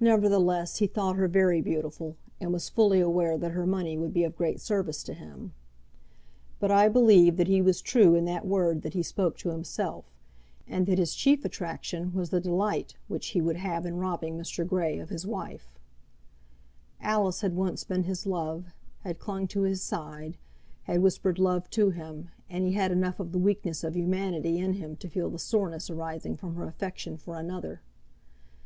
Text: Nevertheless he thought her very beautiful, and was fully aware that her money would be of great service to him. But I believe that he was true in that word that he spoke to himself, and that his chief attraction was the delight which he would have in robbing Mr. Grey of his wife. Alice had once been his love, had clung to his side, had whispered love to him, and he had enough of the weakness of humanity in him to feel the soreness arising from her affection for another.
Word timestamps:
Nevertheless 0.00 0.78
he 0.78 0.86
thought 0.86 1.16
her 1.16 1.28
very 1.28 1.60
beautiful, 1.60 2.16
and 2.40 2.50
was 2.50 2.70
fully 2.70 2.98
aware 2.98 3.36
that 3.36 3.50
her 3.52 3.66
money 3.66 3.98
would 3.98 4.14
be 4.14 4.24
of 4.24 4.34
great 4.34 4.58
service 4.58 5.02
to 5.02 5.12
him. 5.12 5.52
But 6.58 6.70
I 6.70 6.88
believe 6.88 7.36
that 7.36 7.46
he 7.46 7.60
was 7.60 7.82
true 7.82 8.14
in 8.14 8.24
that 8.24 8.46
word 8.46 8.80
that 8.80 8.94
he 8.94 9.02
spoke 9.02 9.36
to 9.36 9.50
himself, 9.50 10.06
and 10.66 10.86
that 10.86 10.96
his 10.96 11.14
chief 11.14 11.44
attraction 11.44 12.14
was 12.14 12.30
the 12.30 12.40
delight 12.40 12.94
which 13.06 13.26
he 13.26 13.42
would 13.42 13.56
have 13.56 13.84
in 13.84 13.98
robbing 13.98 14.38
Mr. 14.38 14.66
Grey 14.66 14.98
of 14.98 15.10
his 15.10 15.26
wife. 15.26 15.78
Alice 16.98 17.42
had 17.42 17.54
once 17.54 17.84
been 17.84 18.04
his 18.04 18.24
love, 18.24 18.72
had 19.00 19.18
clung 19.18 19.46
to 19.48 19.60
his 19.64 19.82
side, 19.82 20.38
had 20.84 21.02
whispered 21.02 21.38
love 21.38 21.68
to 21.68 21.90
him, 21.90 22.30
and 22.48 22.64
he 22.64 22.72
had 22.72 22.90
enough 22.90 23.20
of 23.20 23.30
the 23.32 23.38
weakness 23.38 23.84
of 23.84 23.94
humanity 23.94 24.56
in 24.56 24.72
him 24.72 24.96
to 24.96 25.06
feel 25.10 25.28
the 25.28 25.38
soreness 25.38 25.90
arising 25.90 26.34
from 26.34 26.54
her 26.54 26.64
affection 26.64 27.18
for 27.18 27.36
another. 27.36 27.82